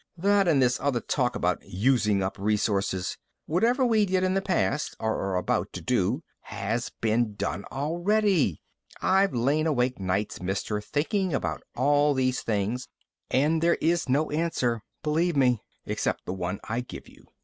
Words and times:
"That 0.17 0.47
and 0.47 0.59
this 0.59 0.79
other 0.79 0.99
talk 0.99 1.35
about 1.35 1.63
using 1.63 2.23
up 2.23 2.39
resources. 2.39 3.19
Whatever 3.45 3.85
we 3.85 4.07
did 4.07 4.23
in 4.23 4.33
the 4.33 4.41
past 4.41 4.95
or 4.99 5.13
are 5.15 5.35
about 5.37 5.71
to 5.73 5.81
do 5.83 6.23
has 6.39 6.89
been 7.01 7.35
done 7.35 7.65
already. 7.65 8.63
I've 8.99 9.35
lain 9.35 9.67
awake 9.67 9.99
nights, 9.99 10.41
mister, 10.41 10.81
thinking 10.81 11.35
about 11.35 11.61
all 11.75 12.15
these 12.15 12.41
things 12.41 12.87
and 13.29 13.61
there 13.61 13.77
is 13.79 14.09
no 14.09 14.31
answer, 14.31 14.81
believe 15.03 15.35
me, 15.35 15.61
except 15.85 16.25
the 16.25 16.33
one 16.33 16.59
I 16.63 16.79
give 16.81 17.07
you. 17.07 17.27